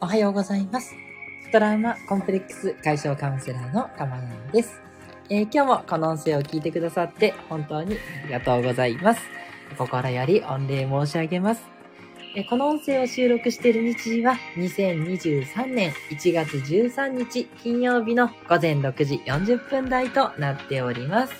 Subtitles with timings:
[0.00, 0.94] おはようございます。
[1.50, 4.80] トラウマコンプレックス解消カウンセラーのたまやんです、
[5.28, 9.20] えー今日もこの音声を聞いてくださって本当にありがとうございます。
[9.76, 11.62] 心より御礼申し上げます。
[12.36, 21.32] えーこの音声を収録している日時は2023年1月13日金曜日の午前6時40分台となっております。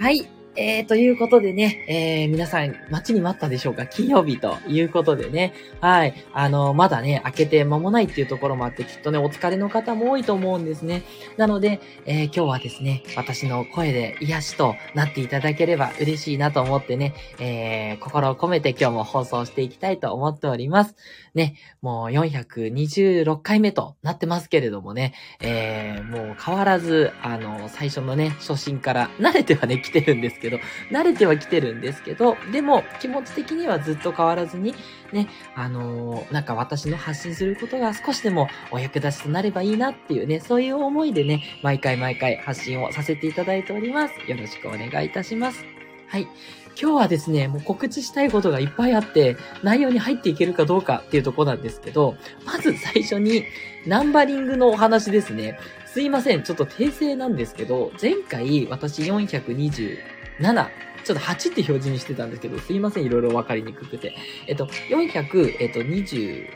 [0.00, 0.39] はい。
[0.62, 3.86] えー、ということでね、えー、皆さん待ちに待ったでしょうか？
[3.86, 6.12] 金曜日ということでね、はい。
[6.34, 11.02] あの、まだね、開けて間もないっていうところもあって、きっとね、お疲れの方も多いと思うんですね。
[11.38, 20.94] なので、えー今日はですね、私の声で癒しとなっていただければ嬉しいなと思ってね、えー心を込めて今日も放送していきたいと思っております。
[21.34, 30.58] ね、もう426回目となってますけれどもね、えーもう変わらず、あの、最初のね、初心から慣れてはね、来てるんですけど、ど
[30.90, 34.74] 慣れては来てるんですけど、でも気持ち的にはずっと変わらずに、
[35.12, 44.14] ね、あのーなんか私の発信することが少しでもお役立ちとなればいいなっていうね、そういう思いでね、毎回毎回発信をさせていただいております。
[44.28, 45.64] よろしくお願いいたします。
[46.08, 46.28] はい。
[46.80, 52.16] 今日はですね、もう告知したいことがいっぱいあって、内容に入っていけるかどうかっていうところなんですけど、
[52.46, 53.44] まず最初に、
[53.86, 55.58] ナンバリングのお話ですね。
[55.86, 59.70] すいません、ちょっと訂正なんですけど、前回私42
[61.04, 64.14] ちょっと8って表示にしてたんですけど、すいません、いろいろわかりにくくて。
[64.46, 66.46] えっと、420、えっと、20、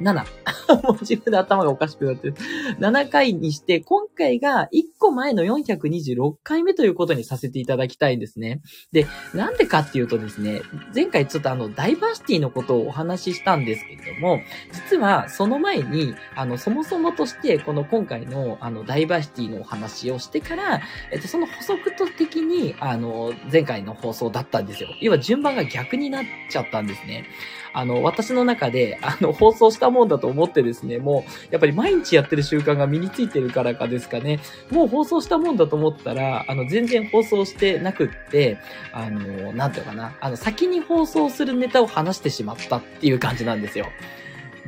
[0.00, 0.24] ?7。
[0.82, 2.34] もう自分で頭がおかしくなってる。
[2.80, 8.60] 7回にして、今回が1個前の426回目ということにさせていただきたいんですね。
[8.92, 10.62] で、なんでかっていうとですね、
[10.94, 14.40] 前回ちょっとあの、ダイバーシティのことをお話ししたんですけれども、
[14.72, 20.80] 実はその前に、あの、そもそもとして、この今回の、あの、ダイバーシティのお話をしてから、
[21.12, 24.88] えっと、その補足と的に、あの、前回の放送だったんですよ。
[25.00, 27.26] 要は順番が逆になっちゃったんですね。
[27.72, 34.40] あの、私の中で、あの、放送うしたもんだと思ってですね、もう、やっぱり毎日やってる習慣が身についてるからかですかね、
[34.70, 38.58] もう放送したもんだと思ったら、あの、全然放送してなくって、
[38.92, 43.86] あの、なんていうかな、あの、先に放送するネタを話してしまったっていう感じなんですよ。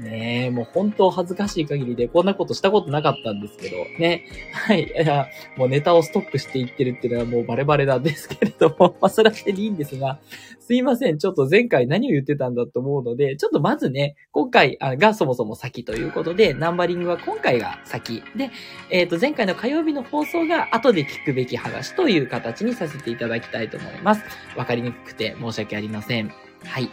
[0.02, 4.24] ねえ、もう本当恥ずかしい限りでこんなことしたことなかったんですけど、ね。
[4.52, 4.84] はい。
[4.84, 10.20] いや、もうネタをストックしていってるっていうのはもうバレバレなんですけれども、 まあ、それはしてでいいんですが、
[10.60, 11.18] すいません。
[11.18, 18.22] ちょっと前回何を言ってたんだと思うので、ちょっとまずね、今回がそもそも先ということで、ナンバリングは今回が先。
[18.36, 18.50] で、
[18.90, 24.22] えっ、と、前回の火曜日の放送が後で聞くべき話という形にさせていただきたいと思います。
[24.56, 26.30] わかりにくくて申し訳ありません。
[26.64, 26.90] はい。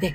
[0.00, 0.14] で、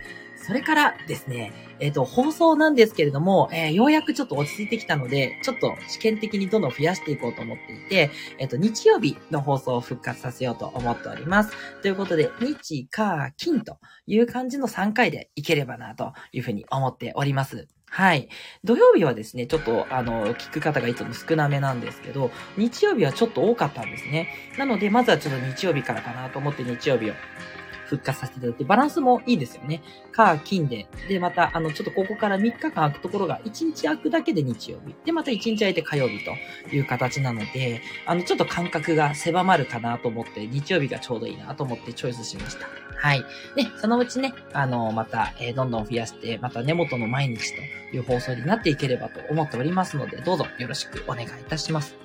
[0.49, 11.51] それからですね、えっ、と、放送なんですけれども、えーようやくちょっと落ち着いてきたので、ちょっと試験的にどんどん増やしていこうと思っていて、えっ、と、日曜日の放送を復活させようと思っております。
[11.83, 13.77] ということで、日、火、金と
[14.07, 17.67] いう感じの3回でいければなというふうに思っております。
[17.85, 18.27] はい。
[18.63, 24.29] 土曜日はですね、ちょっと、あの、聞く方がいつも少なめなんですけど、日曜日はちょっと多かったんですね。
[24.57, 27.13] なので、まずはちょっと日曜日からかなと思って日曜日を
[27.89, 29.81] 復活させていただいて、バランスもいいですよね。
[30.11, 30.87] 火、金で。
[31.07, 34.95] で、また、あの、ちょっとここから3日間空くところが、1日空くだけで日曜日。
[35.05, 36.31] で、また1日空いて火曜日と
[36.75, 42.67] いう形なので、あの、ちょっと感覚が狭まるかなと思って、日曜日がちょうどいいなと思ってチョイスしました。
[42.95, 43.19] はい。
[43.55, 47.61] で、そのうちね、あの、また、えーどんどん増やして、また根元の毎日と
[47.95, 51.95] いう放送になっていければと思っておりますので、どうぞよろしくお願いいたします。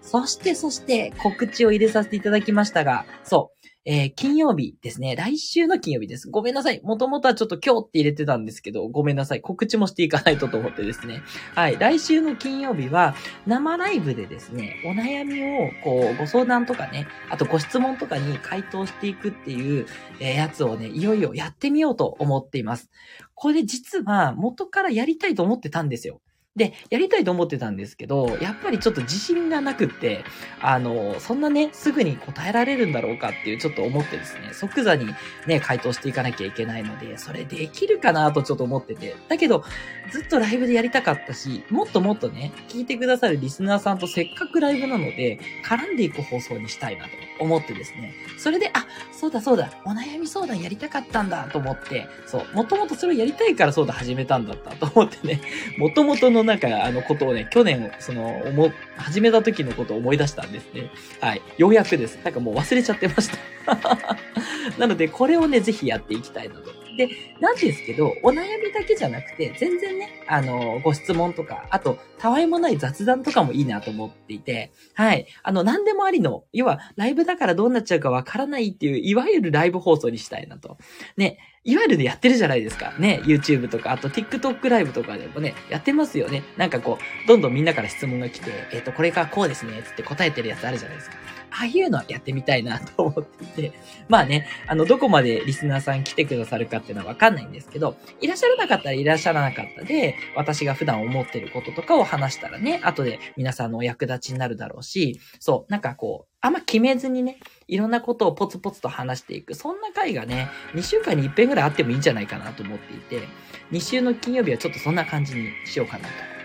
[0.00, 5.16] そして、そして、告知を入れさせていただきましたが、そう、えー金曜日ですね。
[5.16, 6.30] 来週の金曜日です。
[6.30, 6.80] ごめんなさい。
[6.84, 9.40] もともとはちょっと今日って入れてたんですけど、ごめんなさい。
[9.40, 11.22] 告知もしていかないとと思ってですね。
[11.56, 11.76] はい。
[11.76, 19.86] 来週の金曜日は、生ライブでですね、お悩みを、こう、ご相談とかね、あとご質問とかに回答していくっていう、
[20.20, 22.88] えーやつをね、いよいよやってみようと思っています。
[23.34, 26.20] これ実は元からやりたいと思ってたんですよ。
[26.54, 30.22] で、やりたいと思ってたんですけど、やっぱりちょっと自信がなくって、
[30.60, 35.06] あの、そんなね、すぐに答えられるんだろうかっていうちょっと思ってですね、即座に
[35.46, 39.16] ね、回答していかなきゃいけないので、それできるかなとちょっと思ってて。
[39.28, 39.64] だけど、
[40.10, 47.10] ずっとライブでやりたかったし、もっともっとね、聞いてくださるリスナーさんとせっかくライブなので、絡んでいく放送にしたいなと
[47.40, 55.40] 思ってですね、それで、あ、そうだそうだ、お悩み相談やりたかったんだと思って、そう、もともとそれをやりたいからそうだ始めたんだったと思ってね、
[55.78, 60.90] もともとのなんか、あのことをね、去年、その、思、始めた時のことを思い出したんですね。
[61.20, 61.42] はい。
[61.58, 62.18] ようやくです。
[62.24, 64.18] なんかもう忘れちゃってました。
[64.78, 67.08] なので、これをね、ぜひやっていきたいなとで、
[67.40, 75.26] なんですけど、お悩みだけじゃなくて、全然ね、あの、ご質問とか、あと、たわいもない雑談とかもいいなと思っていて、はい。
[75.42, 80.78] あの、何でもありの、要は、ライブだからどうなっちゃうかわからないっていう、いわゆるライブ放送にしたいなと。
[81.16, 82.92] ね、いわゆるね、やってるじゃないですか。
[82.98, 86.42] ね、YouTube とか、あと TikTok ライブとかでもね、やってますよね。
[86.56, 91.16] なんかこう、どんどんみんなから質問が来て、えっ、ー、と、これがこうですね、つって答えてるやつあるじゃないですか。
[91.52, 93.72] ああいうのはやってみたいなと思っていて、
[94.08, 107.38] まあね、あの、どこまでリスナーさん来てくださるかっていうのはわかんないんですけど、いらっしゃらなかったらいらっしゃらなかったで、私が普段思ってることとかを話したらね、後で皆さんのお役立ちになるだろうし、そう、なんかこう、あんま決めずにね、
[107.68, 109.54] いろんなことをポツポツと話していく。
[109.54, 113.28] そんな回がね、2週間に1遍ぐらいあってもいいんじゃないかなと思っていて、
[113.70, 116.41] 2週の金曜日はちょっとそんな感じにしようかなと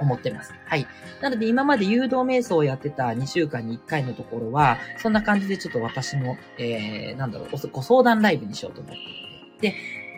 [0.00, 0.54] 思ってます。
[0.66, 0.86] はい。
[1.20, 9.04] なので今まで誘導瞑想をやってた2週間に1回のところは、そんな感じでちょっと私も、えー、なんだろう、ご相談ライブにしようと思ってい
[9.60, 9.68] て。
[9.72, 9.74] で、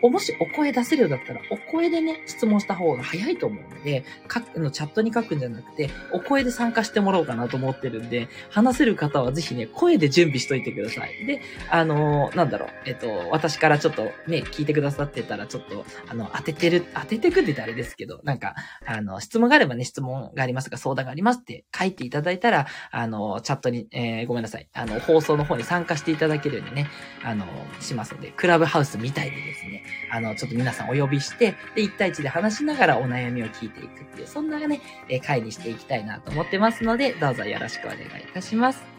[0.09, 11.25] もしお声出せるようだったら、お声でね、質問した方が早いと思うので、書くのチャットに書くんじゃなくて、お声で参加してもらおうかなと思ってるんで、話せる方はぜひね、声で準備しといてください。
[11.25, 18.55] で、あのー、なんだろう、えっと、私からちょっとね、聞いてくださってたら、ちょっと、あの、当ててる、当ててくってあれですけど、なんか、
[18.85, 26.87] あの、質問があればね、質問がありますか、相談がありますって書いていただいたら、あの、チャットに、えー、ごめんなさい、あの、放送の方に参加していただけるようにね、
[27.23, 27.45] あの、
[27.79, 38.93] しますので、クラブハウスみたいでですね、あの、ちょっと皆さんお呼びして、で、1対1で話しながらお悩みを聞いていくっていう、そんなね、え会にしていきたいなと思ってますので、どうぞよろしくお願いいたします。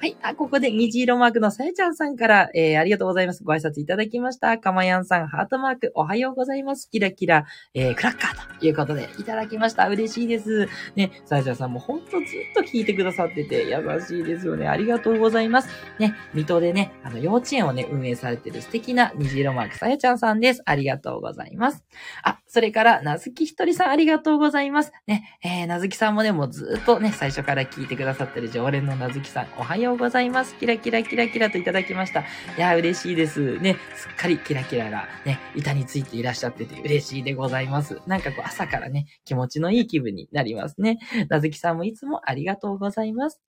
[0.00, 0.16] はい。
[0.22, 3.42] あ、ここで虹色マークのさやちゃんさんから、えー、ありがとうございます。
[3.42, 4.56] ご挨拶いただきました。
[4.56, 6.88] かまやんさん、ハートマーク、おはようございます。
[6.88, 9.88] キラキラ、えー、クラッカーということで、いただきました。
[9.88, 10.68] 嬉しいです。
[10.96, 12.20] ね、さやちゃんさんもほんとずっ
[12.54, 14.68] と聞いてくださってて、優しいですよね。
[14.68, 15.68] ありがとうございます。
[15.98, 20.62] ね、水戸でね、あの、幼稚園をね、運営されてる素敵な虹色マークさやちゃんさんです。
[20.64, 21.84] ありがとうございます。
[22.22, 24.92] あ、それから、なずきひとりさん、ありがとうございます。
[25.06, 30.56] ね、えー、なずきさんもね、もうずっとね、最初から聞いてくださってる常連のなずきさん、おはようございます。
[30.56, 32.20] キラキラキラキラといただきました。
[32.20, 32.24] い
[32.56, 33.58] や、嬉しいです。
[33.58, 38.00] ね、すっかりキラキラがね、板についていらっしゃってて嬉しいでございます。
[38.06, 40.98] なんかこう朝からね、気持ちのいい気分になりますね。
[41.28, 43.40] なずきさんもいつもありがとうございます。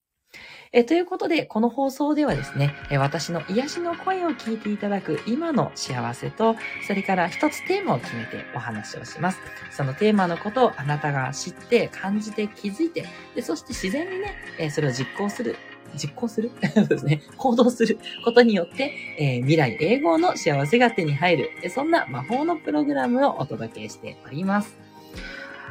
[0.73, 6.55] えということで、この放送ではですね、え私の癒しの声を聞いていただく今の幸せと、
[6.87, 9.38] それから一つテーマを決めてお話をします。
[9.73, 13.05] そのテーマのことをあなたが知って、感じて、気づいて、
[13.35, 15.56] でそして自然にね、えそれを実行する。
[15.97, 16.52] 実行する？
[16.75, 17.23] そうですね。
[17.37, 24.89] 行動することによって、えー、未来永劫の幸せが手に入る、そんな魔法のプログラムをお届けしております。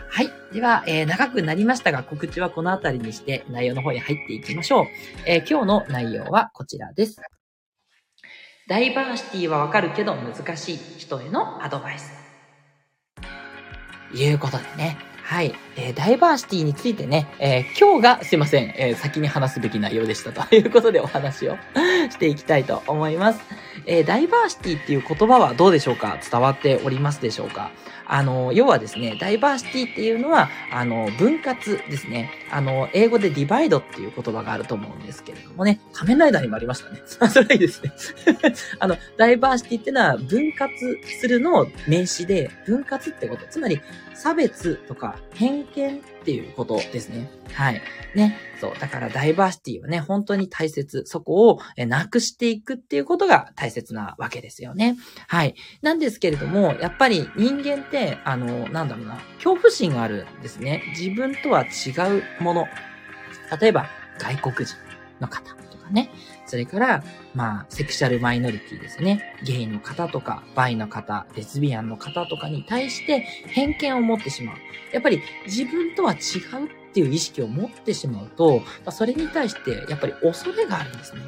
[0.10, 0.32] はい。
[0.52, 4.86] では、えー、長くなりましたが、告知はこの辺りにして内容の方に入っていきましょう。
[5.26, 7.22] えー、今日の内容はこちらです。
[8.68, 12.12] ダイバーシティはわかるけど難しい人へのアドバイス。
[14.14, 14.98] いうことでね。
[15.24, 15.54] はい。
[15.76, 21.56] えー、ダイバーシティについてね、えー、今日がすいません、えー、先に話すべき内容でしたと いうことでお話を
[22.10, 23.42] していきたいと思います。
[23.86, 26.18] えダイバーシティっていう言葉はどうでしょうか？
[26.30, 27.72] 伝わっておりますでしょうか？
[28.12, 32.32] あの、要はですね、ダイバーシティっていうのは、あの、分割ですね。
[32.52, 37.02] あの、英語でディバイドっていう言葉があると思うんですけれどもね、仮面ライダーにもありましたね。
[37.06, 37.92] それはいいですね。
[38.80, 43.46] あの、ダイバーシティっていうのは分割するのを名詞で、分割ってこと。
[43.48, 43.80] つまり、
[44.16, 47.30] 差別とか偏見っていうことですね。
[47.54, 47.82] はい。
[48.16, 48.38] ね。
[48.60, 48.74] そう。
[48.80, 51.04] だからダイバーシティはね、本当に大切。
[51.06, 54.98] そこをなくしていくっていうことが大切なわけですよね。
[55.28, 55.56] はい。
[55.82, 60.84] なんですけれども、やっぱり人間って、あの、なんだろうな、恐怖心があるんですね。
[60.98, 61.92] 自分とは違
[62.40, 62.68] うもの。
[63.60, 64.76] 例えば、外国人
[65.20, 65.60] の方。
[65.92, 66.12] ね。
[66.50, 67.04] それから、
[67.36, 69.36] まあ、セクシャルマイノリティですね。
[69.44, 74.56] ゲイの方とか、バイの方、レズビアンの方とかに対して偏見を持ってしまう。
[74.92, 76.20] やっぱり自分とは違う
[76.66, 81.22] っていう意識を持ってしまうとま、それに対してやっぱり恐れがあるんですね。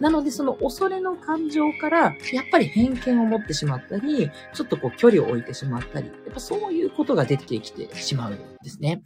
[0.00, 2.14] なので、その恐れの感情から、やっ
[2.50, 9.02] ぱり偏見を持ってしまったり、ちょっとこう距離を置いてしまったり、やっぱそういうことが出てきてしまうんですね。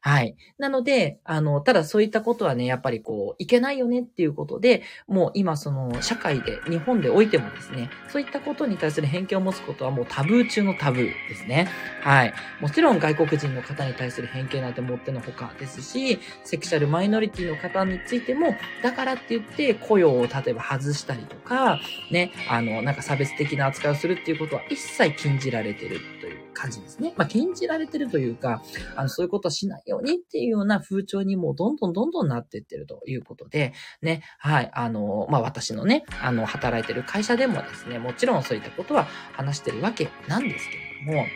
[0.00, 0.36] はい。
[0.58, 11.68] なので、あの、ただそういったことはね、やっぱりこう、いけないよねっていうことで、もう今その、社会で、日本でおいてもですね、そういったことに対する偏見を持つことはもうタブー中のタブーですね。
[12.02, 12.34] はい。
[12.60, 27.12] もちろん外国人の方に対する偏見なんて持ってのほかですし、セクシャルマイノリティの方についても、だからって言って雇用を例えば外したりとか、ね、あの、なんか差別的な扱いをするっていうことは一切禁じられてるという感じですね。
[27.16, 28.62] まあ、禁じられてるというか、
[28.96, 41.26] あの、そういうことはしないようにっていうような風潮にもうどんどんどんどんなっていってるということで、ね、はい、あの、まあ、私のね、あの、働いてる会社でもですね、もちろんそういったことは話してるわけなんですけれども、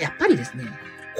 [0.00, 0.64] やっぱりですね、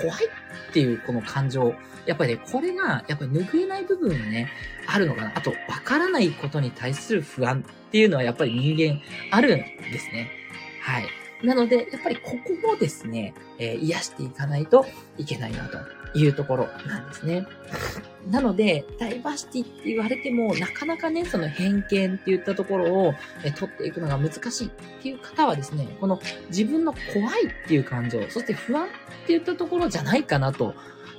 [0.01, 1.75] 怖いっていうこの感情、
[2.07, 4.49] やっぱりね、これが、やっぱり拭えない部分がね、
[4.87, 5.33] あるのかな。
[5.35, 9.01] あと、わからないことに対する不安っていうのはやっぱり人間
[9.31, 10.31] あるんですね。
[10.81, 11.20] はい。
[11.43, 12.33] なので、やっぱりこ
[12.63, 14.85] こをですね、えー、癒していかないと
[15.19, 15.79] いけないなと
[16.19, 17.47] いうところなんですね。
[18.31, 24.71] なので、ダイバーシティって言われても、なかなかね、その偏見って言ったところを、え取っていくのが難しいっ
[25.03, 28.95] ていう方はですね、この自分の怖いっていう感情、そして不安って
[29.29, 30.75] 言ったところじゃないかなと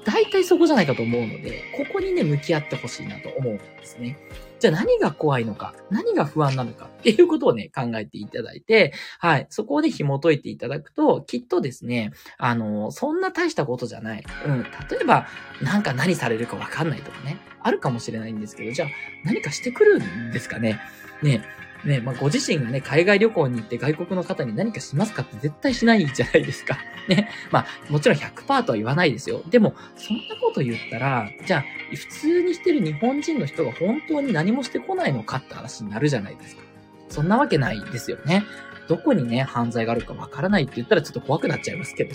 [0.05, 4.17] 大体そこじゃないかと思うので、ここにね、向き合ってほしいなと思うんですね。
[4.61, 14.23] じゃあ何が怖いのか、何が不安なのかっていうことをね、考えていただいて、はい、そこで紐解いていただくと、きっとですね、あの、そんな大したことじゃない。
[14.45, 14.69] うん、例
[15.01, 15.25] えば、
[15.63, 18.89] なんか何されるかわかんないとかね、あるかもしれないんですけど、じゃあ
[19.25, 20.79] 何かしてくるんですかね。
[21.23, 21.43] ね、
[21.85, 26.77] ね、まあ、ご自身がね、海外旅行に行って外国の方に何かしますかって絶対しないじゃないですか。
[27.09, 27.29] ね。
[27.51, 29.41] まあ、もちろん100%とは言わないですよ。
[29.49, 36.61] でも、そんなこと言ったら、じゃあ、普通にしてる日本人の人が本当に何もしてこないのかって話になるじゃないですか。
[37.09, 38.43] そんなわけないですよね。
[38.87, 42.13] どこにね、犯罪があるかわからないって言ったらちょっと怖くなっちゃいますけど、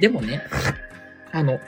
[0.00, 0.42] でもね、
[1.32, 1.58] あの、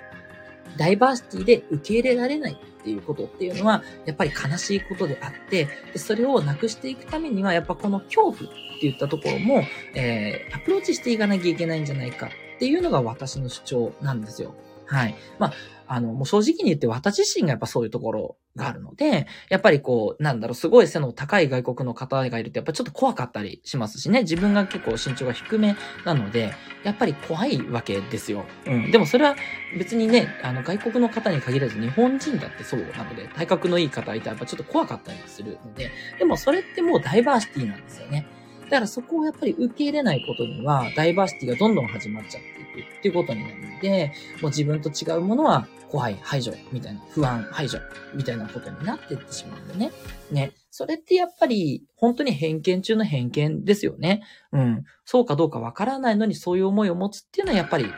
[0.80, 8.48] ダイバーシティで受け入れられないっていうことっていうのは、やっぱり悲しいことであって、でそれをなくしていくためには、やっぱこの恐怖って
[8.80, 9.62] 言ったところも、
[9.94, 14.54] えー、アプローチしていかなきゃいけないんじゃないかっていうのが私の主張なんですよ。
[14.86, 15.14] はい。
[15.38, 15.52] まあ、
[15.92, 26.54] あの、もう正直に言って私自身がやっぱそういうところがあるので、やっぱりこう、なんだろう、すごい背の高い外国の方がいるとやっぱちょっと怖かったりしますしね、自分が結構身長が低めなので、
[26.84, 28.44] やっぱり怖いわけですよ。
[28.66, 28.92] うん。
[28.92, 29.34] でもそれは
[29.76, 38.26] 別にね、あの、外国の方に限らず日本人だってそうなので、体格のいい方いたらやっぱちょっと怖かったりするので、でもそれってもうダイバーシティなんですよね。
[38.70, 47.80] だからそこをやっぱり受け入れないことには、ダイバーシティがどんどん始まっちゃっていくっていうことになるので、もう自分と違うものは怖い排除みたいな、不安排除
[48.14, 49.90] みたいなことになっていってしまうんでね。
[50.30, 50.52] ね。
[50.70, 54.22] それってやっぱり本当に偏見中の偏見ですよね。
[54.52, 54.84] うん。
[55.04, 57.92] そうかどうかわからないのにそういう思いを持つっていうのはやっぱり違う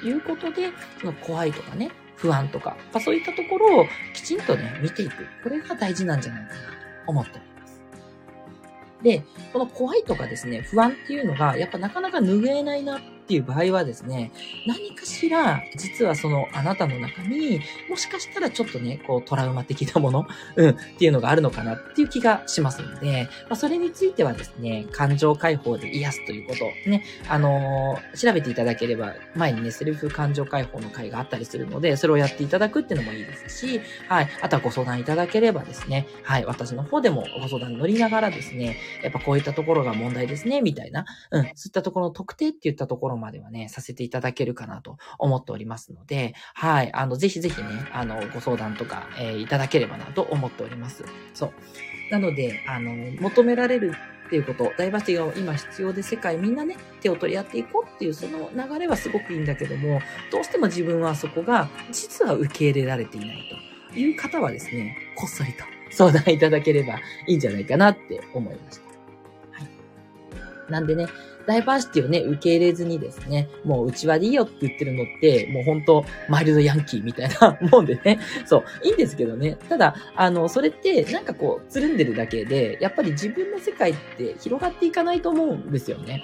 [0.00, 0.68] ということで、
[1.00, 5.26] その怖いとかね、不安とか、ま、そういったところをきちんとね、見ていく。
[5.42, 6.64] これが大事なんじゃないかなと
[7.08, 7.49] 思って
[9.02, 14.32] で、この怖いとかですね、不安っていうのが、やっぱなかなか拭えないなっっていう場合はですね、
[14.66, 51.04] 何かしら、実はそのあなたの中に、もしかしたらちょっとね、こうトラウマ的なもの、うん、っていうのがあるのかなっていう気がしますので、まあ、それについてはですね、感情解放で癒すということ、ね、あのー、調べていただければ、前にね、セルフ感情解放の会があったりするので、それをやっていただくっていうのもいいですし、はい、あとはご相談いただければですね、はい、私の方でもご相談に乗りながらですね、やっぱこういったところが問題ですね、みたいな、うん、そういったところの特定って言ったところもまではね、させていただけるかなと思っておりますので、はい、あの、ぜひぜひね、あの、ご相談とか、えー、いただければなと思っております。
[51.34, 51.52] そう。
[52.10, 53.94] なので、あの、求められる
[54.26, 60.00] っていうこと、ダイバーシティが今必要で世界みんなね、手を取り合っていこうっていうその流れはすごくいいんだけども、
[60.30, 63.38] どうしても自分はそこが実は受け入れられていない
[63.92, 68.84] という方はですね、こっそりと相談いただければいいんじゃないかなって思いました。
[69.58, 69.64] は
[70.68, 70.70] い。
[70.70, 71.06] なんでね、
[71.46, 79.56] ダイバーシティをね、受け入れずにですね、もう内輪でいいよって言ってるのって、もう本当マイルドヤンキーみたいなもんでね、 そう、いいんですけどね。
[79.68, 86.22] ただ、あの、それってなんかこう、つるんでるだけで、やっぱり自分の世界って広がっていかないと思うんですよね。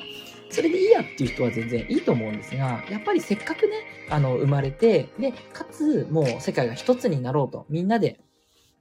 [0.51, 3.73] それでいいやっていう人は全然いいと思うんですが、やっぱりせっかくね、
[4.11, 8.21] あの、生まれて、で、かつ、もう世界が一つになろうと、みんなで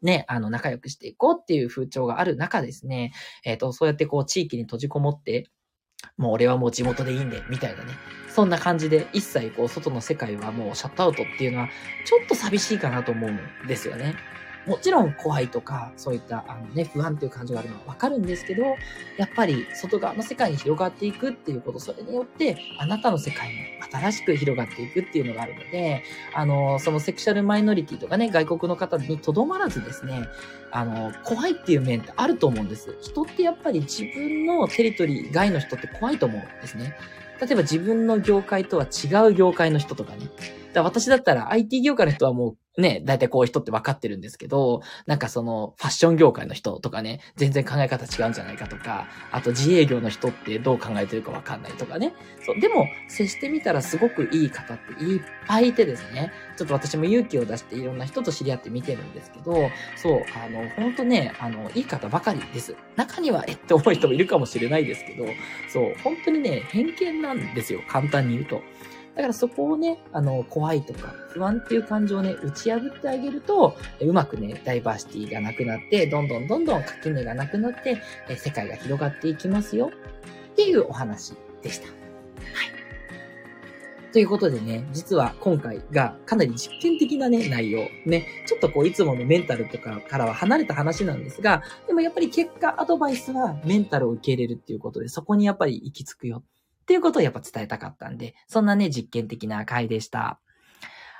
[0.01, 3.11] ね、あの、仲良くしていこうっていう風潮がある中ですね、
[3.43, 5.49] えっ、ー、と、そうやってこう、地域に閉じこもって、
[6.17, 7.93] もう俺はもう地元でいいんで、みたいなね。
[8.27, 11.69] そんな感じで、一切こう、外の世界はもうシャットアウトっていうのは、
[12.05, 14.15] ちょっと寂しいかなと思うんですよね。
[14.65, 18.63] もちろん怖いとか、そういったあの、ね、不安っていう感情があるのはわかるんですけど、
[19.17, 23.55] やっぱり外側の世界に広がっていくっていうこと、それによって、あなたの世界も
[23.91, 26.03] 新しく広がっていくっていうのがあるので、
[26.33, 30.27] あの、そのセクシャルマイノリティとかね、外国の方にとどまらずですね、
[30.71, 32.97] あの、怖いっていう面ってあると思うんです。
[33.01, 36.95] 人ってやっぱり自分のテリトリー外の人って怖いと思うんですね。
[37.39, 40.29] 例えば自分の業界とは違う業界の人とかね。
[40.73, 52.13] だ私だったら IT 業界の人はもうね、大体こういう人って分かってるんですけど、なんかその、ファッション業界の人とかね、全然考え方違うんじゃないかとか、あと自営業の人ってどう考えてるか分かんないとかね。
[52.45, 62.75] そう、でも、接してみたらすごくいい方っていっぱいいてですね、ちょっと私も勇気を出していろんな人と知り合って見てるんですけど、そう、あの、ほんとね、あの、いい方ばかりです。
[62.97, 65.25] 中には、えって思う人もいるかもしれないですけど、
[65.69, 67.81] そう、本当にね、偏見なんですよ。
[67.87, 68.61] 簡単に言うと。
[69.15, 78.01] だからそこをね、あの、怖いとか不安っていう感情をね、打ち破ってあげると、うまくね、ダイバーシティがなくなって、どんどんどんどん垣根がなくなって、
[78.35, 79.89] 世界が広がっていきますよ
[80.51, 81.87] っていうお話でした。
[81.87, 81.95] はい。
[84.11, 87.87] ということでね、実は今回がかなり実験的なね、内容。
[88.05, 96.43] ね、ちょっとこういつものメンタルとかからは離れた話なんですが、でもやっぱり結果アドバイスはメンタルを受け入れるっていうことで、そこにやっぱり行き着くよ
[96.85, 100.39] っていうことをやっぱ伝えたかったんで、そんなね、実験的な回でした。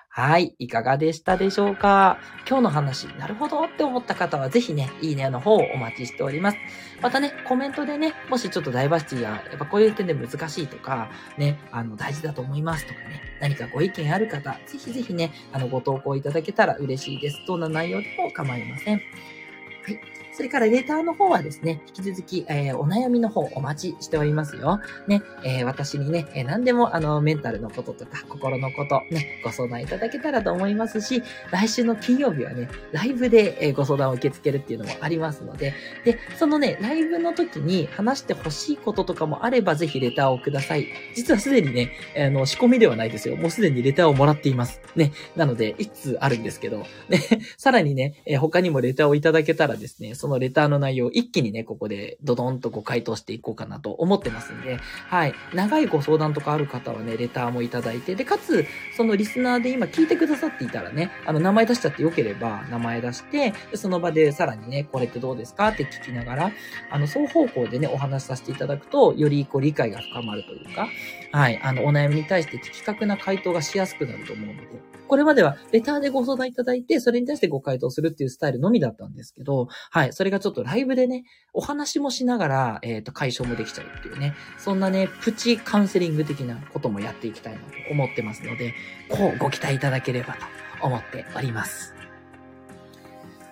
[0.10, 0.56] はい。
[0.60, 2.20] いかがでしたでしょうか？
[2.48, 6.58] 今日の話、なるほどって思った方はぜひね、いいねの方をお待ちしております。
[7.02, 17.40] またね、コメントでね、もしちょっとダイバーシティが、やっぱこういう点で難しいとか、ね、あの、大事だと思いますとかね、何かご意見ある方、ぜひぜひね、あの、ご投稿いただけたら嬉しいです。
[17.46, 18.96] どんな内容でも構いません。
[18.96, 20.00] はい。
[20.36, 24.82] それからレターの方はですね、引き続き、えー、お悩みの方お待ちしておりますよ。
[25.08, 35.74] ね、えー、私にね、えー、何でもあの、メンタルのこととか、心のこと、ね、ご相談いただけたらと思いますし、来週の金曜日はね、ライブで、えご相談を受け付けるっていうのもありますので、
[36.04, 40.88] で、そのね、ライブの時に話してほしいこととかもあれば、ぜひレターをください。
[41.16, 43.38] 実はすでにね、あの、仕込みではないですよ。
[43.38, 44.82] もうすでにレターをもらっています。
[44.98, 47.22] ね、なので、いつあるんですけど、ね、
[47.58, 55.36] さらにね、え他にもレターをいただけたらですね、そのレターの内容を一気にね、ここでドドンとご回答していこうかなと思ってますんで、はい。
[55.54, 58.66] 長いご相談とかある方はね、レターもいただいて、で、かつ、
[58.98, 66.52] そのリスナーで今聞いてくださっていたらね、あの、名前出しちゃってよければ、名前出して、その場でさらにね、これってどうですかって聞きながら、
[66.90, 70.88] あの、双方向でね、お話しさせていただくと、よりこう理解が深まるというか、
[71.34, 71.60] はい。
[71.62, 80.14] あの、お悩みに対して的確な回答がしやすくなると思うので、これまではレターでご相談いただいて、それに対してご回答するっていうスタイルのみだったんですけど、はい。
[80.16, 88.74] それがちょっとライブでね、お話もしながら、えっ、ー、と、解消もできちゃうっていうね、そんなね、プチカウンセリング的なこともやっていきたいなと思ってますので、
[89.10, 90.36] こうご期待いただければ
[90.80, 91.94] と思っております。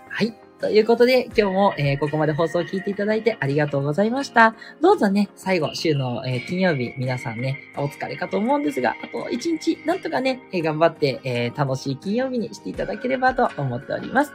[0.10, 0.34] はい。
[0.60, 4.56] ということで、今日も、えー、ここまで放送を聞いていただいてありがとうございました。
[4.80, 14.32] どうぞね、最後、週の、えー、金曜日、皆さんね、お疲れかと思うんですが、あと一日、なんとかね、えー、頑張って、え楽しい金曜日にしていただければと思っております。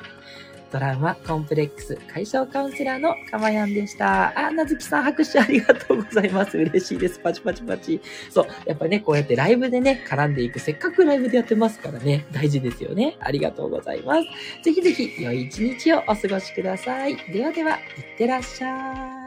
[0.70, 4.32] トラウマ、コンプレックス、解消カウンセラーのかまやんでした。
[4.38, 6.58] あ、なずきさん拍手ありがとうございます。
[6.58, 7.18] 嬉しいです。
[7.20, 8.00] パチパチパチ。
[8.30, 8.46] そう。
[8.66, 10.58] やっぱね、こうやってライブでね、絡んでいく。
[10.58, 13.16] せっかくライブでやってますからね、大事ですよね。
[13.20, 14.24] ありがとうございます。
[14.62, 17.16] ぜひぜひ、良い一日をお過ごしください。
[17.32, 17.80] ではでは、い
[18.14, 19.17] ってらっしゃい。